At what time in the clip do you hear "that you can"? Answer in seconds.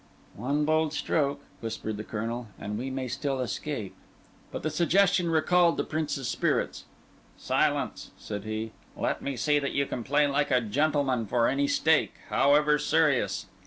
9.59-10.03